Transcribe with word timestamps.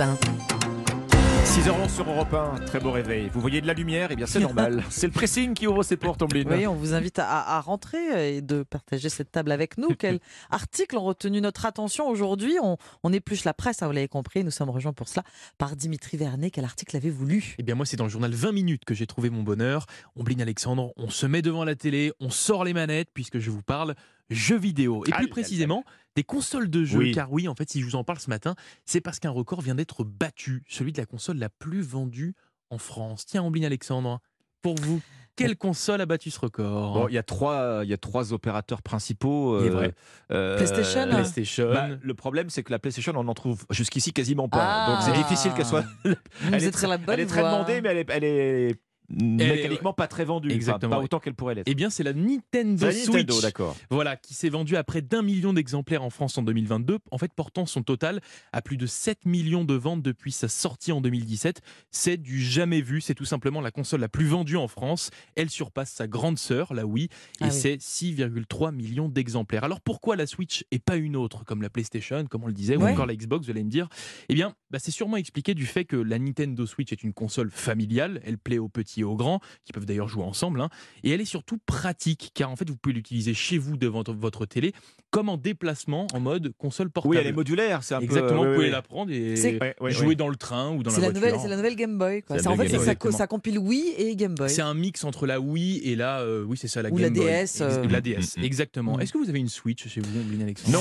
Europe 0.00 0.24
1. 0.24 1.44
6h11 1.44 1.88
sur 1.90 2.08
Europe 2.08 2.32
1, 2.32 2.60
très 2.64 2.80
beau 2.80 2.90
réveil. 2.90 3.28
Vous 3.34 3.40
voyez 3.40 3.60
de 3.60 3.66
la 3.66 3.74
lumière, 3.74 4.10
et 4.10 4.16
bien 4.16 4.24
c'est 4.24 4.40
normal. 4.40 4.82
c'est 4.90 5.06
le 5.06 5.12
pressing 5.12 5.52
qui 5.52 5.66
ouvre 5.66 5.82
ses 5.82 5.96
portes. 5.96 6.22
Oui, 6.32 6.66
on 6.66 6.74
vous 6.74 6.94
invite 6.94 7.18
à, 7.18 7.56
à 7.56 7.60
rentrer 7.60 8.36
et 8.36 8.40
de 8.40 8.62
partager 8.62 9.08
cette 9.08 9.30
table 9.30 9.52
avec 9.52 9.76
nous. 9.76 9.88
Quels 9.88 10.20
articles 10.50 10.96
ont 10.96 11.02
retenu 11.02 11.40
notre 11.40 11.66
attention 11.66 12.08
aujourd'hui? 12.08 12.56
On, 12.62 12.78
on 13.02 13.12
épluche 13.12 13.44
la 13.44 13.52
presse, 13.52 13.82
hein, 13.82 13.88
vous 13.88 13.92
l'avez 13.92 14.08
compris. 14.08 14.42
Nous 14.42 14.50
sommes 14.50 14.70
rejoints 14.70 14.94
pour 14.94 15.08
cela 15.08 15.22
par 15.58 15.76
Dimitri 15.76 16.16
Vernet. 16.16 16.50
Quel 16.50 16.64
article 16.64 16.96
avez-vous 16.96 17.26
lu? 17.26 17.54
Eh 17.58 17.62
bien 17.62 17.74
moi 17.74 17.84
c'est 17.84 17.96
dans 17.96 18.04
le 18.04 18.10
journal 18.10 18.32
20 18.32 18.52
minutes 18.52 18.84
que 18.86 18.94
j'ai 18.94 19.06
trouvé 19.06 19.28
mon 19.28 19.42
bonheur. 19.42 19.86
Ombline 20.16 20.40
Alexandre, 20.40 20.92
on 20.96 21.10
se 21.10 21.26
met 21.26 21.42
devant 21.42 21.64
la 21.64 21.74
télé, 21.74 22.12
on 22.20 22.30
sort 22.30 22.64
les 22.64 22.72
manettes 22.72 23.10
puisque 23.12 23.38
je 23.38 23.50
vous 23.50 23.62
parle 23.62 23.94
jeux 24.30 24.58
vidéo. 24.58 25.04
Et 25.06 25.10
plus 25.10 25.28
précisément, 25.28 25.84
des 26.16 26.24
consoles 26.24 26.70
de 26.70 26.84
jeux. 26.84 26.98
Oui. 26.98 27.12
Car 27.12 27.32
oui, 27.32 27.48
en 27.48 27.54
fait, 27.54 27.68
si 27.70 27.80
je 27.80 27.86
vous 27.86 27.96
en 27.96 28.04
parle 28.04 28.18
ce 28.18 28.30
matin, 28.30 28.54
c'est 28.84 29.00
parce 29.00 29.18
qu'un 29.18 29.30
record 29.30 29.60
vient 29.60 29.74
d'être 29.74 30.04
battu, 30.04 30.62
celui 30.68 30.92
de 30.92 30.98
la 30.98 31.06
console 31.06 31.38
la 31.38 31.48
plus 31.48 31.82
vendue 31.82 32.34
en 32.70 32.78
France. 32.78 33.26
Tiens, 33.26 33.42
Ombline 33.42 33.64
Alexandre, 33.64 34.20
pour 34.62 34.76
vous, 34.76 35.00
quelle 35.36 35.56
console 35.56 36.00
a 36.00 36.06
battu 36.06 36.30
ce 36.30 36.38
record? 36.38 36.94
Bon, 36.94 37.08
il 37.08 37.14
y 37.14 37.18
a 37.18 37.22
trois, 37.22 37.80
il 37.82 37.88
y 37.88 37.94
a 37.94 37.98
trois 37.98 38.32
opérateurs 38.32 38.82
principaux. 38.82 39.58
Vrai. 39.58 39.94
euh, 40.32 40.56
PlayStation? 40.56 41.08
PlayStation. 41.08 41.72
Bah, 41.72 41.88
le 42.00 42.14
problème, 42.14 42.50
c'est 42.50 42.62
que 42.62 42.70
la 42.70 42.78
PlayStation, 42.78 43.12
on 43.16 43.26
en 43.26 43.34
trouve 43.34 43.64
jusqu'ici 43.70 44.12
quasiment 44.12 44.48
pas. 44.48 44.58
Ah. 44.60 44.90
Donc 44.90 45.02
c'est 45.02 45.22
difficile 45.22 45.52
qu'elle 45.54 45.66
soit. 45.66 45.84
Elle, 46.04 46.54
est 46.54 46.66
la 46.66 46.70
très, 46.70 46.86
bonne 46.98 47.04
elle 47.14 47.20
est 47.20 47.26
très 47.26 47.40
voie. 47.40 47.52
demandée, 47.52 47.80
mais 47.80 47.88
elle 47.90 47.98
est, 47.98 48.10
elle 48.10 48.24
est 48.24 48.80
mécaniquement 49.10 49.92
pas 49.92 50.06
très 50.08 50.24
vendue. 50.24 50.48
Enfin, 50.48 50.56
Exactement. 50.56 50.96
pas 50.96 51.02
autant 51.02 51.18
qu'elle 51.18 51.34
pourrait 51.34 51.54
l'être. 51.54 51.66
eh 51.68 51.74
bien, 51.74 51.90
c'est 51.90 52.02
la 52.02 52.12
Nintendo 52.12 52.86
la 52.86 52.92
Switch. 52.92 53.06
Nintendo, 53.08 53.40
d'accord. 53.40 53.76
Voilà, 53.90 54.16
qui 54.16 54.34
s'est 54.34 54.48
vendu 54.48 54.76
à 54.76 54.84
près 54.84 55.02
d'un 55.02 55.22
million 55.22 55.52
d'exemplaires 55.52 56.02
en 56.02 56.10
France 56.10 56.38
en 56.38 56.42
2022, 56.42 56.98
en 57.10 57.18
fait 57.18 57.32
portant 57.34 57.66
son 57.66 57.82
total 57.82 58.20
à 58.52 58.62
plus 58.62 58.76
de 58.76 58.86
7 58.86 59.24
millions 59.26 59.64
de 59.64 59.74
ventes 59.74 60.02
depuis 60.02 60.32
sa 60.32 60.48
sortie 60.48 60.92
en 60.92 61.00
2017. 61.00 61.60
C'est 61.90 62.16
du 62.16 62.40
jamais 62.40 62.80
vu, 62.80 63.00
c'est 63.00 63.14
tout 63.14 63.24
simplement 63.24 63.60
la 63.60 63.70
console 63.70 64.00
la 64.00 64.08
plus 64.08 64.26
vendue 64.26 64.56
en 64.56 64.68
France. 64.68 65.10
Elle 65.36 65.50
surpasse 65.50 65.90
sa 65.92 66.06
grande 66.06 66.38
sœur, 66.38 66.72
la 66.74 66.86
Wii, 66.86 67.04
et 67.06 67.08
Ah 67.40 67.44
oui. 67.46 67.50
c'est 67.52 67.76
6,3 67.80 68.72
millions 68.74 69.08
d'exemplaires. 69.08 69.64
Alors 69.64 69.80
pourquoi 69.80 70.16
la 70.16 70.26
Switch 70.26 70.64
et 70.70 70.78
pas 70.78 70.96
une 70.96 71.16
autre, 71.16 71.44
comme 71.44 71.62
la 71.62 71.70
PlayStation, 71.70 72.24
comme 72.26 72.44
on 72.44 72.48
le 72.48 72.52
disait, 72.52 72.76
Ouais. 72.76 72.90
ou 72.90 72.92
encore 72.92 73.06
la 73.06 73.16
Xbox, 73.16 73.44
vous 73.46 73.50
allez 73.50 73.64
me 73.64 73.70
dire? 73.70 73.88
Eh 74.28 74.34
bien, 74.34 74.54
bah, 74.70 74.78
c'est 74.78 74.90
sûrement 74.90 75.16
expliqué 75.16 75.54
du 75.54 75.66
fait 75.66 75.84
que 75.84 75.96
la 75.96 76.18
Nintendo 76.18 76.64
Switch 76.66 76.92
est 76.92 77.02
une 77.02 77.12
console 77.12 77.50
familiale, 77.50 78.20
elle 78.24 78.38
plaît 78.38 78.58
aux 78.58 78.68
petits 78.68 78.99
aux 79.04 79.16
grands, 79.16 79.40
qui 79.64 79.72
peuvent 79.72 79.86
d'ailleurs 79.86 80.08
jouer 80.08 80.24
ensemble, 80.24 80.60
hein, 80.60 80.68
et 81.04 81.10
elle 81.10 81.20
est 81.20 81.24
surtout 81.24 81.58
pratique, 81.66 82.30
car 82.34 82.50
en 82.50 82.56
fait, 82.56 82.68
vous 82.68 82.76
pouvez 82.76 82.94
l'utiliser 82.94 83.34
chez 83.34 83.58
vous 83.58 83.76
devant 83.76 84.02
votre 84.06 84.46
télé, 84.46 84.72
comme 85.10 85.28
en 85.28 85.36
déplacement, 85.36 86.06
en 86.12 86.20
mode 86.20 86.52
console 86.58 86.90
portable. 86.90 87.14
Oui, 87.14 87.20
elle 87.20 87.26
est 87.26 87.32
modulaire, 87.32 87.82
c'est 87.82 87.94
un 87.94 88.00
Exactement, 88.00 88.42
peu. 88.42 88.48
vous 88.48 88.54
pouvez 88.54 88.66
oui. 88.66 88.72
la 88.72 88.82
prendre 88.82 89.12
et 89.12 89.36
C'est- 89.36 89.60
Ouais, 89.60 89.74
ouais, 89.80 89.90
jouer 89.90 90.06
ouais. 90.08 90.14
dans 90.14 90.28
le 90.28 90.36
train 90.36 90.70
ou 90.70 90.82
dans 90.82 90.90
la 90.90 90.96
la, 90.98 91.02
voiture. 91.10 91.14
nouvelle, 91.20 91.40
c'est 91.40 91.48
la 91.48 91.56
nouvelle 91.56 91.76
Game 91.76 91.98
Boy. 91.98 92.22
Quoi. 92.22 92.36
En 92.36 92.38
fait, 92.38 92.44
Game 92.44 92.68
c'est 92.68 92.98
Boy, 92.98 93.12
ça, 93.12 93.26
compile 93.26 93.58
Wii 93.58 93.94
et 93.98 94.16
Game 94.16 94.34
Boy. 94.34 94.48
C'est 94.48 94.62
un 94.62 94.74
mix 94.74 95.04
entre 95.04 95.26
la 95.26 95.40
Wii 95.40 95.78
et 95.84 95.96
la, 95.96 96.20
euh, 96.20 96.44
oui, 96.44 96.56
c'est 96.56 96.68
ça, 96.68 96.82
la 96.82 96.90
Ou 96.90 96.96
Game 96.96 97.12
la 97.14 97.20
Boy. 97.20 97.26
DS, 97.26 97.40
Ex- 97.42 97.60
euh. 97.60 97.84
La 97.88 98.00
DS, 98.00 98.36
exactement. 98.42 98.96
Mm. 98.96 99.00
Est-ce 99.00 99.12
que 99.12 99.18
vous 99.18 99.28
avez 99.28 99.38
une 99.40 99.48
Switch 99.48 99.86
chez 99.88 100.00
vous, 100.00 100.20
Ombline 100.20 100.42
Alexandre 100.42 100.78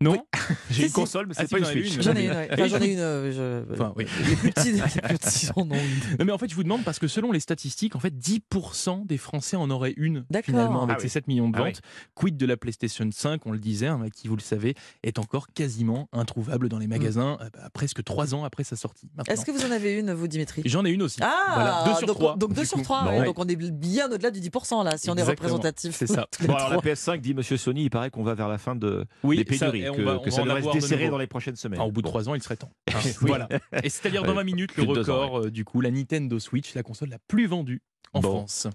Non, 0.00 0.12
Non 0.12 0.26
j'ai 0.70 0.82
une 0.84 0.88
si. 0.88 0.94
console, 0.94 1.26
mais 1.26 1.34
Ah, 1.36 1.40
c'est 1.42 1.46
si, 1.48 1.52
pas 1.54 1.58
une 1.58 1.64
Switch. 1.64 1.96
une. 1.96 2.02
J'en 2.02 2.14
ai 2.14 2.24
une, 2.24 2.30
ouais. 2.30 2.48
Enfin, 2.52 2.66
j'en 2.68 2.78
je- 2.78 2.84
ai 2.84 2.92
une. 2.92 2.98
euh, 3.00 3.64
je- 3.66 3.72
Enfin, 3.74 3.92
oui. 3.96 4.06
Les 4.28 4.36
plus 4.36 4.52
petits, 4.52 4.72
les 4.72 4.80
plus 4.80 5.18
petits 5.18 5.48
en 5.56 5.62
ont 5.62 5.74
une. 5.74 6.16
Non, 6.18 6.24
mais 6.24 6.32
en 6.32 6.38
fait, 6.38 6.48
je 6.48 6.54
vous 6.54 6.62
demande 6.62 6.84
parce 6.84 6.98
que 6.98 7.08
selon 7.08 7.32
les 7.32 7.40
statistiques, 7.46 7.94
en 7.94 8.00
fait, 8.00 8.12
10% 8.50 9.06
des 9.06 9.18
Français 9.18 9.56
en 9.56 9.70
auraient 9.70 9.94
une 9.96 10.24
finalement 10.42 10.82
avec 10.82 10.96
Ah 10.96 11.00
ces 11.00 11.06
oui. 11.06 11.10
7 11.10 11.28
millions 11.28 11.48
de 11.48 11.56
Ah 11.56 11.62
ventes. 11.64 11.80
Quid 12.16 12.36
de 12.36 12.44
la 12.46 12.56
PlayStation 12.56 13.08
5, 13.10 13.46
on 13.46 13.52
le 13.52 13.58
disait, 13.58 13.86
hein, 13.86 14.00
qui, 14.14 14.26
vous 14.26 14.34
le 14.36 14.42
savez, 14.42 14.74
est 15.04 15.18
encore 15.20 15.46
quasiment 15.54 16.08
introuvable 16.12 16.68
dans 16.68 16.78
les 16.78 16.88
magasins 16.88 17.38
euh, 17.40 17.48
bah, 17.54 17.68
presque 17.72 18.02
3 18.02 18.34
ans 18.34 18.42
après 18.44 18.64
sa 18.64 18.74
sortie. 18.74 19.08
Est-ce 19.28 19.44
que 19.44 19.52
vous 19.52 19.64
en 19.64 19.70
avez 19.70 19.94
une, 19.98 20.12
vous, 20.12 20.26
Dimitri? 20.26 20.62
J'en 20.64 20.84
ai 20.84 20.90
une 20.90 21.02
aussi. 21.02 21.20
Ah, 21.22 21.52
Voilà, 21.54 21.84
deux 21.86 21.98
sur 21.98 22.06
donc, 22.08 22.16
trois, 22.16 22.36
Donc 22.36 22.50
du 22.50 22.56
2 22.56 22.64
sur 22.64 22.78
coup. 22.78 22.82
3, 22.82 23.04
Bon. 23.04 23.24
donc 23.24 23.38
on 23.38 23.46
est 23.46 23.56
bien 23.56 24.10
au-delà 24.10 24.30
du 24.32 24.40
10% 24.40 24.82
là, 24.84 24.98
si 24.98 25.08
on 25.10 25.14
est 25.14 25.22
représentatif. 25.22 25.94
C'est 25.96 26.06
ça. 26.08 26.26
Bon, 26.46 26.54
alors 26.54 26.70
la 26.70 26.76
trois. 26.78 26.92
PS5 26.92 27.20
dit 27.20 27.34
Monsieur 27.34 27.56
Sony, 27.56 27.84
il 27.84 27.90
paraît 27.90 28.10
qu'on 28.10 28.22
va 28.24 28.34
vers 28.34 28.48
la 28.48 28.58
fin 28.58 28.74
de, 28.74 29.04
Oui, 29.22 29.42
des 29.44 29.56
ça, 29.56 29.70
pénuries, 29.70 29.88
on 29.90 29.94
que, 29.94 30.02
va- 30.02 30.16
on 30.16 30.18
que 30.20 30.30
va 30.30 30.36
ça 30.36 30.42
devrait 30.42 30.62
se 30.62 30.70
desserrer 30.72 31.08
dans 31.08 31.18
les 31.18 31.26
prochaines 31.26 31.56
semaines. 31.56 31.78
Ah, 31.80 31.86
au 31.86 31.92
bout 31.92 32.00
de 32.02 32.06
Bon. 32.06 32.10
3 32.10 32.28
ans, 32.28 32.34
il 32.34 32.42
serait 32.42 32.56
temps. 32.56 32.70
Hein. 32.96 32.98
Voilà. 33.20 33.48
Et 33.84 33.88
c'est-à-dire 33.90 34.22
dans 34.22 34.30
Ouais. 34.30 34.36
20 34.36 34.44
minutes, 34.44 34.76
le 34.76 34.84
record, 34.84 35.38
euh, 35.40 35.50
du 35.50 35.64
coup, 35.64 35.80
la 35.80 35.90
Nintendo 35.90 36.38
Switch, 36.38 36.74
la 36.74 36.82
console 36.82 37.10
la 37.10 37.18
plus 37.28 37.35
vendue 37.44 37.82
en 38.14 38.20
Bon. 38.20 38.30
France. 38.30 38.66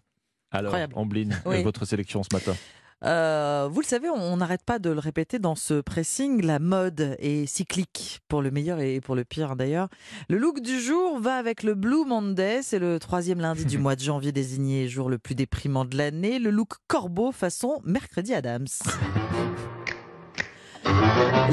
Alors, 0.52 0.70
Incroyable. 0.70 0.94
Ambline, 0.96 1.42
Oui. 1.48 1.58
euh, 1.58 1.64
votre 1.64 1.86
sélection 1.86 2.22
ce 2.22 2.30
matin. 2.36 2.54
Euh, 3.04 3.68
vous 3.72 3.80
le 3.82 3.86
savez, 3.88 4.10
on 4.12 4.38
n'arrête 4.38 4.62
pas 4.64 4.78
de 4.78 4.92
le 4.92 5.00
répéter 5.00 5.40
dans 5.40 5.56
ce 5.56 5.82
pressing, 5.82 6.44
la 6.46 6.60
mode 6.60 7.16
est 7.18 7.48
cyclique, 7.48 8.20
pour 8.28 8.44
le 8.44 8.52
meilleur 8.52 8.80
et 8.80 9.02
pour 9.02 9.16
le 9.16 9.24
pire 9.24 9.56
d'ailleurs. 9.56 9.88
Le 10.30 10.38
look 10.38 10.60
du 10.62 10.80
jour 10.80 11.20
va 11.20 11.38
avec 11.38 11.64
le 11.64 11.74
Blue 11.74 12.06
Monday, 12.06 12.62
c'est 12.62 12.78
le 12.78 13.00
troisième 13.00 13.40
lundi 13.40 13.66
du 13.66 13.78
mois 13.80 13.96
de 13.96 14.02
janvier 14.02 14.32
désigné 14.32 14.88
jour 14.88 15.10
le 15.10 15.18
plus 15.18 15.34
déprimant 15.34 15.84
de 15.84 15.98
l'année. 15.98 16.38
Le 16.38 16.52
look 16.52 16.74
corbeau 16.88 17.32
façon 17.32 17.82
mercredi 17.86 18.36
Adams. 18.36 18.68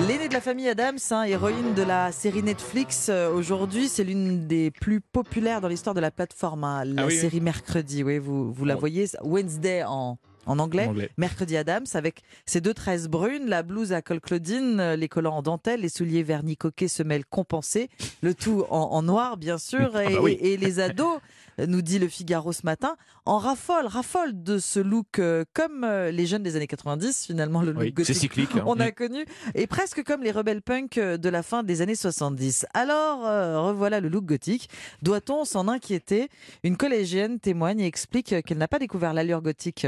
L'aînée 0.07 0.29
de 0.29 0.33
la 0.33 0.41
famille 0.41 0.69
Adams, 0.69 0.99
hein, 1.11 1.25
héroïne 1.25 1.75
de 1.75 1.83
la 1.83 2.13
série 2.13 2.43
Netflix, 2.43 3.09
euh, 3.11 3.31
aujourd'hui, 3.33 3.89
c'est 3.89 4.05
l'une 4.05 4.47
des 4.47 4.71
plus 4.71 5.01
populaires 5.01 5.61
dans 5.61 5.69
l'histoire 5.69 5.95
de 5.95 6.01
la 6.01 6.11
plateforme. 6.11 6.65
hein, 6.65 6.85
la 6.85 7.03
Ah 7.03 7.07
oui, 7.07 7.15
oui. 7.15 7.19
série 7.21 7.41
Mercredi, 7.41 8.03
oui, 8.05 8.19
vous, 8.19 8.53
vous 8.53 8.65
la 8.65 8.77
voyez, 8.77 9.07
Wednesday 9.23 9.83
en, 9.85 10.17
en 10.49 10.59
anglais. 10.59 10.87
En 10.87 10.91
anglais. 10.91 11.11
Mercredi 11.17 11.57
Adams 11.57 11.87
avec 11.95 12.23
ses 12.47 12.61
deux 12.61 12.75
tresses 12.75 13.07
brunes, 13.09 13.47
la 13.47 13.63
blouse 13.63 13.93
à 13.93 14.03
col 14.03 14.21
Claudine, 14.21 14.81
euh, 14.81 14.97
les 14.97 15.09
collants 15.09 15.37
en 15.37 15.43
dentelle, 15.43 15.81
les 15.83 15.89
souliers 15.89 16.23
vernis 16.23 16.57
coquets, 16.57 16.89
semelles 16.89 17.25
compensées, 17.27 17.89
le 18.23 18.35
tout 18.35 18.65
en, 18.71 18.79
en 18.81 19.03
noir 19.03 19.37
bien 19.37 19.59
sûr, 19.59 19.97
et, 20.01 20.15
bah 20.15 20.21
oui. 20.23 20.33
et- 20.41 20.55
et 20.55 20.57
les 20.57 20.81
ados, 20.81 21.19
euh, 21.61 21.67
nous 21.67 21.83
dit 21.83 21.99
le 21.99 22.09
Figaro 22.09 22.53
ce 22.53 22.63
matin, 22.65 22.97
en 23.27 23.39
raffole, 23.39 23.87
raffole 23.87 24.43
de 24.43 24.59
ce 24.59 24.81
look 24.81 25.19
euh, 25.19 25.45
comme 25.55 25.85
euh, 25.85 26.11
les 26.11 26.27
jeunes 26.27 26.43
des 26.43 26.57
années 26.57 26.67
90 26.67 27.27
finalement, 27.27 27.63
le 27.63 27.73
look 27.73 27.83
Oui, 27.83 27.93
gothique 27.93 28.17
cyclique. 28.17 28.51
hein. 28.57 28.63
on 28.67 28.81
a 28.81 28.91
connu, 28.91 29.25
et 29.55 29.67
presque 29.67 30.03
comme 30.05 30.23
les 30.23 30.31
rebelles 30.33 30.63
punk 30.63 30.99
de 30.99 31.29
la 31.29 31.43
fin 31.43 31.63
des 31.63 31.83
années 31.83 31.95
70. 31.95 32.67
Alors, 32.75 33.27
euh, 33.27 33.61
revoilà 33.61 34.01
le 34.01 34.09
look 34.09 34.25
gothique. 34.25 34.69
Doit-on 35.03 35.45
s'en 35.45 35.69
inquiéter? 35.69 36.29
Une 36.63 36.77
collégienne 36.77 37.39
témoigne 37.41 37.81
et 37.81 37.87
explique 37.87 38.43
qu'elle 38.43 38.59
n'a 38.59 38.69
pas 38.69 38.79
découvert 38.79 39.13
l'allure 39.13 39.43
gothique 39.43 39.87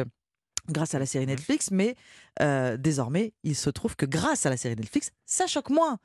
grâce 0.72 0.94
à 0.94 0.98
la 0.98 1.06
série 1.06 1.26
Netflix, 1.26 1.70
mais 1.70 1.97
euh, 2.41 2.76
désormais, 2.76 3.32
il 3.44 3.54
se 3.54 3.70
trouve 3.70 3.97
que 3.97 4.06
grâce 4.06 4.47
à 4.47 4.50
la 4.50 4.56
série 4.56 4.76
Netflix, 4.76 5.12
ça 5.26 5.47
choque 5.47 5.70
moins. 5.70 5.98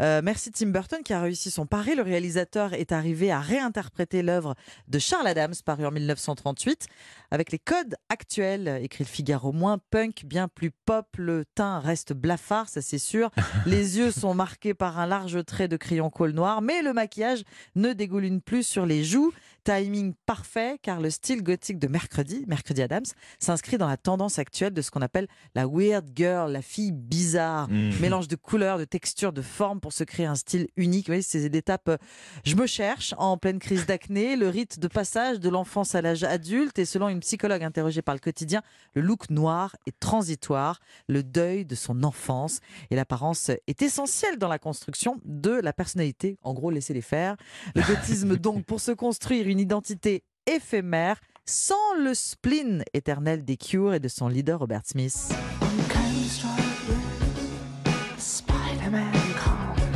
Euh, 0.00 0.20
merci 0.22 0.50
Tim 0.50 0.68
Burton 0.68 1.02
qui 1.04 1.12
a 1.12 1.20
réussi 1.20 1.50
son 1.50 1.66
pari. 1.66 1.94
Le 1.94 2.02
réalisateur 2.02 2.72
est 2.74 2.92
arrivé 2.92 3.30
à 3.30 3.40
réinterpréter 3.40 4.22
l'œuvre 4.22 4.54
de 4.88 4.98
Charles 4.98 5.26
Adams, 5.26 5.54
paru 5.64 5.86
en 5.86 5.90
1938, 5.90 6.86
avec 7.30 7.52
les 7.52 7.58
codes 7.58 7.96
actuels, 8.08 8.80
écrit 8.82 9.04
le 9.04 9.08
Figaro, 9.08 9.52
moins 9.52 9.78
punk, 9.90 10.24
bien 10.24 10.48
plus 10.48 10.70
pop, 10.70 11.06
le 11.18 11.44
teint 11.54 11.80
reste 11.80 12.12
blafard, 12.12 12.68
ça 12.68 12.80
c'est 12.80 12.98
sûr. 12.98 13.30
Les 13.66 13.98
yeux 13.98 14.10
sont 14.10 14.34
marqués 14.34 14.74
par 14.74 14.98
un 14.98 15.06
large 15.06 15.44
trait 15.44 15.68
de 15.68 15.76
crayon 15.76 16.10
colle 16.10 16.32
noir, 16.32 16.62
mais 16.62 16.82
le 16.82 16.92
maquillage 16.92 17.42
ne 17.74 17.92
dégouline 17.92 18.40
plus 18.40 18.66
sur 18.66 18.86
les 18.86 19.04
joues. 19.04 19.32
Timing 19.64 20.14
parfait, 20.26 20.78
car 20.82 21.00
le 21.00 21.10
style 21.10 21.42
gothique 21.42 21.78
de 21.78 21.88
Mercredi, 21.88 22.44
Mercredi 22.46 22.82
Adams, 22.82 23.04
s'inscrit 23.38 23.78
dans 23.78 23.88
la 23.88 23.96
tendance 23.96 24.38
actuelle 24.38 24.72
de 24.72 24.82
ce 24.82 24.90
qu'on 24.90 25.02
appelle 25.02 25.26
la 25.54 25.66
weird 25.66 26.06
girl, 26.14 26.52
la 26.52 26.62
fille 26.62 26.92
bizarre. 26.92 27.68
Mmh. 27.68 28.00
Mélange 28.00 28.28
de 28.28 28.36
couleurs, 28.36 28.78
de 28.78 28.84
textures, 28.84 29.32
de 29.32 29.42
formes 29.42 29.80
pour 29.80 29.92
se 29.92 30.04
créer 30.04 30.26
un 30.26 30.34
style 30.34 30.68
unique. 30.76 31.06
Vous 31.06 31.12
voyez, 31.12 31.22
c'est 31.22 31.48
l'étape 31.48 31.88
euh, 31.88 31.96
je 32.44 32.56
me 32.56 32.66
cherche 32.66 33.14
en 33.18 33.36
pleine 33.36 33.58
crise 33.58 33.86
d'acné, 33.86 34.36
le 34.36 34.48
rite 34.48 34.78
de 34.78 34.88
passage 34.88 35.40
de 35.40 35.48
l'enfance 35.48 35.94
à 35.94 36.02
l'âge 36.02 36.24
adulte. 36.24 36.78
Et 36.78 36.84
selon 36.84 37.08
une 37.08 37.20
psychologue 37.20 37.62
interrogée 37.62 38.02
par 38.02 38.14
le 38.14 38.20
quotidien, 38.20 38.62
le 38.94 39.02
look 39.02 39.30
noir 39.30 39.76
est 39.86 39.98
transitoire, 39.98 40.80
le 41.08 41.22
deuil 41.22 41.64
de 41.64 41.74
son 41.74 42.04
enfance. 42.04 42.60
Et 42.90 42.96
l'apparence 42.96 43.50
est 43.66 43.82
essentielle 43.82 44.38
dans 44.38 44.48
la 44.48 44.58
construction 44.58 45.20
de 45.24 45.52
la 45.52 45.72
personnalité. 45.72 46.36
En 46.42 46.54
gros, 46.54 46.70
laissez-les 46.70 47.00
faire. 47.00 47.36
Le 47.74 47.82
gothisme, 47.82 48.36
donc, 48.44 48.64
pour 48.64 48.80
se 48.80 48.92
construire 48.92 49.48
une 49.48 49.53
identité 49.58 50.22
éphémère, 50.46 51.20
sans 51.46 51.94
le 52.02 52.14
spleen 52.14 52.84
éternel 52.94 53.44
des 53.44 53.56
Cure 53.56 53.94
et 53.94 54.00
de 54.00 54.08
son 54.08 54.28
leader 54.28 54.58
Robert 54.60 54.82
Smith. 54.84 55.32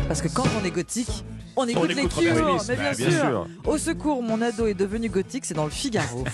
Parce 0.09 0.23
que 0.23 0.29
quand 0.29 0.45
on 0.61 0.65
est 0.65 0.71
gothique, 0.71 1.25
on 1.57 1.67
écoute 1.67 1.89
les 1.89 1.99
écoute 1.99 2.15
Cure, 2.15 2.65
mais 2.69 2.77
bien, 2.77 2.93
Bah, 2.93 2.95
sûr. 2.95 3.47
Au 3.67 3.77
secours, 3.79 4.23
mon 4.23 4.41
ado 4.41 4.67
est 4.67 4.75
devenu 4.75 5.09
gothique, 5.09 5.45
c'est 5.45 5.55
dans 5.55 5.65
le 5.65 5.71
Figaro. 5.71 6.25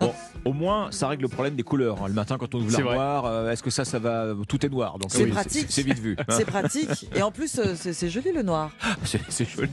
Bon, 0.00 0.14
au 0.48 0.52
moins, 0.52 0.90
ça 0.90 1.08
règle 1.08 1.22
le 1.22 1.28
problème 1.28 1.54
des 1.56 1.62
couleurs. 1.62 2.02
hein. 2.02 2.08
Le 2.08 2.14
matin, 2.14 2.38
quand 2.38 2.54
on 2.54 2.58
ouvre 2.60 2.72
l'armoire, 2.72 3.24
euh, 3.26 3.50
est-ce 3.50 3.62
que 3.62 3.70
ça, 3.70 3.84
ça 3.84 3.98
va 3.98 4.34
Tout 4.48 4.64
est 4.64 4.68
noir. 4.68 4.98
Donc 4.98 5.10
C'est 5.12 5.24
oui, 5.24 5.30
pratique. 5.30 5.66
C'est 5.68 5.82
vite 5.82 5.98
vu. 5.98 6.16
hein. 6.18 6.24
c'est 6.30 6.44
pratique. 6.46 7.06
Et 7.14 7.22
en 7.22 7.30
plus, 7.30 7.58
euh, 7.58 7.74
c'est 7.76 7.92
c'est 7.92 8.08
joli 8.08 8.32
le 8.32 8.42
noir. 8.42 8.70
C'est 9.04 9.20
c'est 9.28 9.48
joli. 9.48 9.68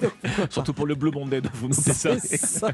Surtout 0.50 0.72
pour 0.72 0.86
le 0.86 0.94
bleu 0.94 1.10
Monday 1.10 1.40
dont 1.40 1.50
vous 1.54 1.68
nous 1.68 1.74
C'est 1.74 2.08
parlez. 2.08 2.20
ça. 2.20 2.70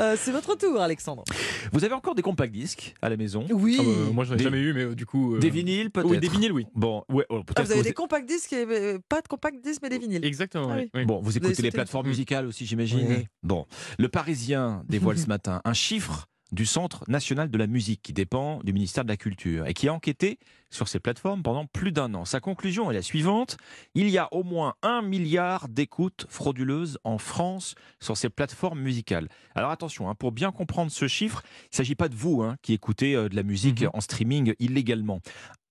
Euh, 0.00 0.16
c'est 0.18 0.32
votre 0.32 0.56
tour, 0.56 0.80
Alexandre. 0.80 1.24
Vous 1.72 1.84
avez 1.84 1.94
encore 1.94 2.14
des 2.14 2.22
compacts 2.22 2.52
disques 2.52 2.94
à 3.02 3.08
la 3.08 3.16
maison? 3.16 3.46
Oui. 3.50 3.76
Ah 3.80 3.82
bah, 3.84 4.12
moi, 4.12 4.24
j'en 4.24 4.34
ai 4.34 4.38
Des- 4.38 4.44
jamais 4.44 4.58
eu, 4.60 4.72
mais 4.72 4.82
euh, 4.84 4.94
du 4.94 5.06
coup. 5.06 5.36
euh, 5.36 5.38
Des 5.38 5.50
vinyles 5.50 5.90
peut-être? 5.90 6.08
Oui, 6.08 6.18
des 6.18 6.28
vinyles, 6.28 6.52
oui. 6.52 6.66
Bon, 6.74 7.04
ouais, 7.10 7.24
oh, 7.30 7.38
Ah, 7.40 7.44
peut-être 7.46 7.66
vous 7.66 7.72
avez 7.72 7.82
des 7.82 7.92
compacts 7.92 8.28
disques 8.28 8.52
et 8.52 8.64
euh, 8.68 8.98
pas 9.08 9.20
de 9.20 9.28
compacts 9.28 9.62
disques, 9.62 9.80
mais 9.82 9.88
des 9.90 9.98
vinyles. 9.98 10.24
Exactement. 10.24 10.68
Ah 10.70 10.76
oui. 10.76 10.82
oui. 10.94 11.00
Oui. 11.00 11.04
Bon, 11.06 11.20
vous 11.22 11.36
écoutez 11.36 11.62
les 11.62 11.70
plateformes 11.70 12.06
musicales 12.08 12.46
aussi, 12.46 12.66
j'imagine 12.66 13.06
Oui. 13.08 13.26
Bon, 13.42 13.66
le 13.98 14.08
Parisien 14.08 14.82
dévoile 14.88 15.18
ce 15.24 15.26
matin 15.26 15.60
un 15.64 15.72
chiffre 15.74 16.26
du 16.52 16.66
Centre 16.66 17.04
national 17.08 17.50
de 17.50 17.58
la 17.58 17.66
musique 17.66 18.02
qui 18.02 18.12
dépend 18.12 18.60
du 18.62 18.72
ministère 18.72 19.04
de 19.04 19.08
la 19.08 19.16
Culture 19.16 19.66
et 19.66 19.74
qui 19.74 19.88
a 19.88 19.92
enquêté 19.94 20.38
sur 20.70 20.88
ces 20.88 21.00
plateformes 21.00 21.42
pendant 21.42 21.66
plus 21.66 21.90
d'un 21.90 22.14
an. 22.14 22.24
Sa 22.24 22.40
conclusion 22.40 22.90
est 22.90 22.94
la 22.94 23.02
suivante. 23.02 23.56
Il 23.94 24.08
y 24.08 24.18
a 24.18 24.28
au 24.32 24.42
moins 24.44 24.74
un 24.82 25.02
milliard 25.02 25.68
d'écoutes 25.68 26.26
frauduleuses 26.28 26.98
en 27.04 27.18
France 27.18 27.74
sur 28.00 28.16
ces 28.16 28.28
plateformes 28.28 28.80
musicales. 28.80 29.28
Alors 29.54 29.70
attention, 29.70 30.08
hein, 30.08 30.14
pour 30.14 30.32
bien 30.32 30.52
comprendre 30.52 30.90
ce 30.92 31.08
chiffre, 31.08 31.42
il 31.64 31.68
ne 31.72 31.76
s'agit 31.76 31.94
pas 31.94 32.08
de 32.08 32.14
vous 32.14 32.42
hein, 32.42 32.56
qui 32.62 32.72
écoutez 32.72 33.14
euh, 33.14 33.28
de 33.28 33.36
la 33.36 33.42
musique 33.42 33.82
Mhm. 33.82 33.90
en 33.94 34.00
streaming 34.00 34.54
illégalement. 34.58 35.20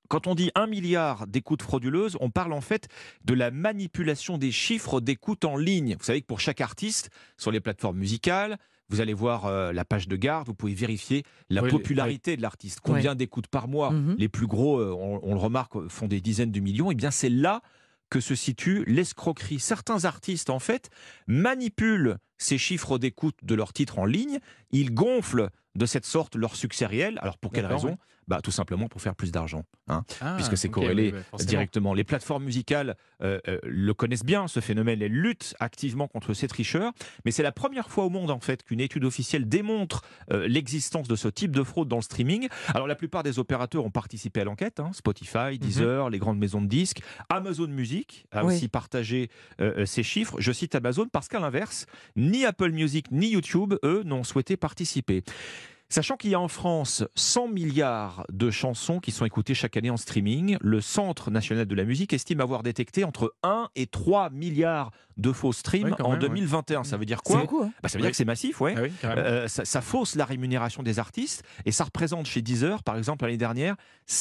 Quand 0.09 0.27
on 0.27 0.35
dit 0.35 0.51
un 0.53 0.67
milliard 0.67 1.25
d'écoutes 1.27 1.61
frauduleuses, 1.63 2.17
on 2.19 2.29
parle 2.29 2.53
en 2.53 2.61
fait 2.61 2.87
de 3.23 3.33
la 3.33 3.51
manipulation 3.51 4.37
des 4.37 4.51
chiffres 4.51 5.01
d'écoute 5.01 5.43
en 5.45 5.55
ligne. 5.57 5.95
Vous 5.97 6.03
savez 6.03 6.21
que 6.21 6.27
pour 6.27 6.39
chaque 6.39 6.61
artiste, 6.61 7.09
sur 7.37 7.51
les 7.51 7.61
plateformes 7.61 7.97
musicales, 7.97 8.57
vous 8.89 9.01
allez 9.01 9.13
voir 9.13 9.45
euh, 9.45 9.71
la 9.71 9.85
page 9.85 10.07
de 10.07 10.15
garde, 10.15 10.47
vous 10.47 10.53
pouvez 10.53 10.73
vérifier 10.73 11.23
la 11.49 11.63
Oui, 11.63 11.69
popularité 11.69 12.37
de 12.37 12.41
l'artiste. 12.41 12.79
Combien 12.83 13.15
d'écoutes 13.15 13.47
par 13.47 13.67
mois 13.67 13.91
Mhm. 13.91 14.15
Les 14.17 14.29
plus 14.29 14.47
gros, 14.47 14.79
euh, 14.79 14.91
on, 14.91 15.19
on 15.23 15.33
le 15.33 15.39
remarque, 15.39 15.87
font 15.87 16.07
des 16.07 16.21
dizaines 16.21 16.51
de 16.51 16.59
millions. 16.59 16.91
Et 16.91 16.95
bien 16.95 17.11
c'est 17.11 17.29
là 17.29 17.61
que 18.09 18.19
se 18.19 18.35
situe 18.35 18.83
l'escroquerie. 18.85 19.59
Certains 19.59 20.05
artistes, 20.05 20.51
en 20.51 20.59
fait, 20.59 20.89
manipulent 21.27 22.17
ces 22.37 22.57
chiffres 22.57 22.97
d'écoute 22.99 23.35
de 23.41 23.55
leurs 23.55 23.73
titres 23.73 23.99
en 23.99 24.05
ligne. 24.05 24.39
Ils 24.71 24.93
gonflent 24.93 25.49
de 25.75 25.85
cette 25.85 26.05
sorte 26.05 26.35
leur 26.35 26.55
succès 26.55 26.85
réel. 26.85 27.19
Alors 27.21 27.37
pour 27.37 27.51
quelle 27.51 27.65
raison? 27.65 27.89
oui. 27.89 27.95
bah, 28.27 28.39
Tout 28.43 28.51
simplement 28.51 28.87
pour 28.87 29.01
faire 29.01 29.15
plus 29.15 29.31
d'argent. 29.31 29.63
hein 29.87 30.03
Ah, 30.21 30.35
puisque 30.35 30.57
c'est 30.57 30.69
corrélé 30.69 31.11
oui, 31.11 31.13
oui, 31.17 31.23
forcément. 31.31 31.49
directement. 31.49 31.93
Les 31.93 32.03
plateformes 32.03 32.43
musicales 32.43 32.95
euh, 33.21 33.39
euh, 33.47 33.57
le 33.63 33.93
connaissent 33.93 34.23
bien, 34.25 34.47
ce 34.47 34.59
phénomène. 34.59 35.01
Elles 35.01 35.11
luttent 35.11 35.55
activement 35.59 36.07
contre 36.07 36.33
ces 36.33 36.47
tricheurs. 36.47 36.91
Mais 37.25 37.31
c'est 37.31 37.43
la 37.43 37.51
première 37.51 37.89
fois 37.89 38.05
au 38.05 38.09
monde, 38.09 38.29
en 38.31 38.39
fait, 38.39 38.63
qu'une 38.63 38.79
étude 38.81 39.03
officielle 39.05 39.47
démontre 39.49 40.03
euh, 40.31 40.47
l'existence 40.47 41.07
de 41.07 41.15
ce 41.15 41.27
type 41.27 41.51
de 41.51 41.63
fraude 41.63 41.87
dans 41.87 41.97
le 41.97 42.01
streaming. 42.03 42.47
Alors, 42.73 42.87
la 42.87 42.95
plupart 42.95 43.23
des 43.23 43.39
opérateurs 43.39 43.83
ont 43.85 43.91
participé 43.91 44.41
à 44.41 44.43
l'enquête. 44.43 44.79
hein. 44.79 44.91
Spotify, 44.93 45.57
Deezer, 45.59 46.09
les 46.09 46.19
grandes 46.19 46.37
maisons 46.39 46.61
de 46.61 46.67
disques. 46.67 47.01
Amazon 47.29 47.67
Music 47.67 48.25
a 48.31 48.45
Oui. 48.45 48.55
aussi 48.55 48.67
partagé 48.67 49.29
ces 49.85 50.03
chiffres. 50.03 50.35
Je 50.39 50.51
cite 50.51 50.75
Amazon 50.75 51.07
parce 51.11 51.27
qu'à 51.27 51.39
l'inverse, 51.39 51.85
ni 52.15 52.45
Apple 52.45 52.71
Music 52.71 53.07
ni 53.11 53.29
YouTube, 53.31 53.73
eux, 53.83 54.03
n'ont 54.05 54.23
souhaité 54.23 54.55
participer. 54.57 55.23
Sachant 55.93 56.17
qu'il 56.17 56.31
y 56.31 56.33
a 56.33 56.39
en 56.39 56.47
France 56.47 57.03
100 57.13 57.49
milliards 57.49 58.25
de 58.31 58.49
chansons 58.49 58.99
qui 58.99 59.11
sont 59.11 59.25
écoutées 59.25 59.53
chaque 59.53 59.77
année 59.77 59.91
en 59.91 59.97
streaming, 59.97 60.57
le 60.59 60.81
Centre 60.81 61.29
national 61.29 61.67
de 61.67 61.75
la 61.75 61.83
musique 61.83 62.13
estime 62.13 62.41
avoir 62.41 62.63
détecté 62.63 63.03
entre 63.03 63.35
1 63.43 63.69
et 63.75 63.85
3 63.85 64.31
milliards 64.31 64.89
de 65.17 65.31
faux 65.31 65.53
streams 65.53 65.85
Ouais, 65.89 66.01
en 66.01 66.11
même, 66.11 66.19
ouais. 66.21 66.27
2021. 66.29 66.83
Ça 66.83 66.97
veut 66.97 67.05
dire 67.05 67.21
quoi 67.23 67.41
beaucoup. 67.41 67.63
hein. 67.63 67.71
bah, 67.81 67.89
Ça 67.89 67.97
veut 67.97 68.01
dire 68.01 68.07
Oui. 68.07 68.11
que 68.11 68.17
c'est 68.17 68.25
massif, 68.25 68.61
ouais. 68.61 68.73
Ah 68.77 68.81
oui. 68.81 68.91
Euh, 69.03 69.47
ça, 69.47 69.65
ça 69.65 69.81
fausse 69.81 70.15
la 70.15 70.25
rémunération 70.25 70.83
des 70.83 70.99
artistes 70.99 71.43
et 71.65 71.71
ça 71.71 71.83
représente 71.83 72.25
chez 72.25 72.41
Deezer, 72.41 72.83
par 72.83 72.97
exemple, 72.97 73.25
l'année 73.25 73.37
dernière, 73.37 73.75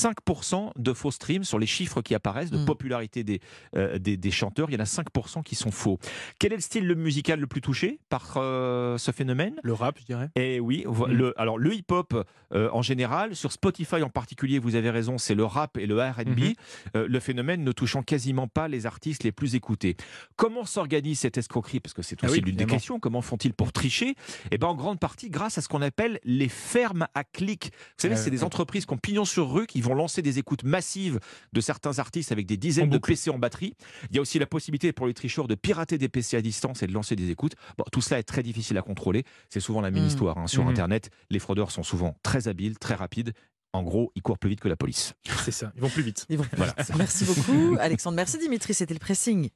5% 0.06 0.72
de 0.76 0.92
faux 0.92 1.10
streams 1.10 1.44
sur 1.44 1.58
les 1.58 1.66
chiffres 1.66 2.02
qui 2.02 2.14
apparaissent 2.14 2.50
de 2.50 2.58
Mm. 2.58 2.64
popularité 2.64 3.24
des, 3.24 3.40
euh, 3.76 3.98
des, 3.98 4.16
des 4.16 4.30
chanteurs. 4.30 4.70
Il 4.70 4.74
y 4.74 4.76
en 4.76 4.80
a 4.80 4.84
5% 4.86 5.42
qui 5.42 5.54
sont 5.54 5.70
faux. 5.70 5.98
Quel 6.38 6.52
est 6.52 6.56
le 6.56 6.62
style 6.62 6.94
musical 6.94 7.40
le 7.40 7.46
plus 7.46 7.60
touché 7.60 7.98
par 8.08 8.34
euh, 8.36 8.98
ce 8.98 9.10
phénomène? 9.10 9.54
Le 9.62 9.72
rap, 9.72 9.98
je 10.00 10.04
dirais. 10.04 10.28
et 10.36 10.60
oui, 10.60 10.84
vo- 10.86 11.06
Mm. 11.06 11.12
le, 11.12 11.40
alors 11.40 11.58
le 11.58 11.74
hip-hop 11.74 12.14
en 12.54 12.82
général, 12.82 13.34
sur 13.34 13.50
Spotify 13.50 14.02
en 14.02 14.10
particulier, 14.10 14.58
vous 14.58 14.74
avez 14.74 14.90
raison, 14.90 15.16
c'est 15.16 15.34
le 15.34 15.44
rap 15.44 15.78
et 15.78 15.86
le 15.86 15.98
R&B, 15.98 16.38
Mhm. 16.38 16.54
euh, 16.96 17.06
le 17.08 17.18
phénomène 17.20 17.64
ne 17.64 17.72
touchant 17.72 18.02
quasiment 18.02 18.46
pas 18.46 18.68
les 18.68 18.84
artistes 18.84 19.24
les 19.24 19.32
plus 19.32 19.54
écoutés. 19.54 19.96
Comment 20.36 20.66
s'organise 20.82 21.18
cette 21.20 21.38
escroquerie 21.38 21.80
Parce 21.80 21.94
que 21.94 22.02
c'est 22.02 22.16
Ah 22.22 22.26
aussi 22.26 22.36
oui, 22.40 22.46
l'une 22.46 22.56
des 22.56 22.66
questions. 22.66 22.98
Comment 22.98 23.22
font-ils 23.22 23.54
pour 23.54 23.72
tricher 23.72 24.14
Eh 24.50 24.58
ben, 24.58 24.66
en 24.68 24.74
grande 24.74 24.98
partie 24.98 25.30
grâce 25.30 25.58
à 25.58 25.60
ce 25.62 25.68
qu'on 25.68 25.82
appelle 25.82 26.18
les 26.24 26.48
fermes 26.48 27.06
à 27.14 27.24
clics. 27.24 27.66
Vous 27.66 28.02
savez, 28.02 28.14
Ah 28.14 28.16
c'est 28.18 28.30
des 28.30 28.44
entreprises 28.44 28.84
qui 28.86 28.92
ont 28.92 28.98
pignon 28.98 29.24
sur 29.24 29.50
rue, 29.52 29.66
qui 29.66 29.80
vont 29.80 29.94
lancer 29.94 30.22
des 30.22 30.38
écoutes 30.38 30.64
massives 30.64 31.20
de 31.52 31.60
certains 31.60 31.98
artistes 31.98 32.32
avec 32.32 32.46
des 32.46 32.56
dizaines 32.56 32.90
de. 32.90 32.98
PC 32.98 33.30
en 33.30 33.38
batterie. 33.38 33.74
Il 34.10 34.16
y 34.16 34.18
a 34.18 34.22
aussi 34.22 34.38
la 34.38 34.46
possibilité 34.46 34.92
pour 34.92 35.06
les 35.06 35.14
tricheurs 35.14 35.48
de 35.48 35.54
pirater 35.54 35.98
des 35.98 36.08
PC 36.08 36.36
à 36.36 36.40
distance 36.42 36.82
et 36.82 36.86
de 36.86 36.92
lancer 36.92 37.14
des 37.16 37.30
écoutes. 37.30 37.54
Bon, 37.78 37.84
tout 37.92 38.00
cela 38.00 38.18
est 38.18 38.22
très 38.24 38.42
difficile 38.42 38.78
à 38.78 38.82
contrôler. 38.82 39.24
C'est 39.50 39.60
souvent 39.60 39.80
la 39.80 39.90
même 39.90 40.04
Mm. 40.04 40.06
histoire. 40.08 40.38
hein. 40.38 40.46
Sur 40.46 40.62
Mhm. 40.64 40.70
Internet, 40.70 41.10
les 41.30 41.38
fraudeurs 41.38 41.70
sont 41.70 41.82
souvent 41.82 42.16
très 42.22 42.48
habiles, 42.48 42.78
très 42.78 42.94
rapides. 42.94 43.32
En 43.74 43.82
gros, 43.82 44.12
ils 44.14 44.20
courent 44.20 44.38
plus 44.38 44.50
vite 44.50 44.60
que 44.60 44.68
la 44.68 44.76
police. 44.76 45.14
C'est 45.44 45.50
ça. 45.50 45.72
Ils 45.76 45.80
vont 45.80 45.88
plus 45.88 46.02
vite. 46.02 46.26
Ils 46.28 46.36
vont- 46.36 46.44
Merci 46.98 47.24
beaucoup, 47.24 47.76
Alexandre. 47.80 48.16
Merci, 48.16 48.36
Dimitri. 48.38 48.74
C'était 48.74 48.92
le 48.92 49.00
pressing. 49.00 49.48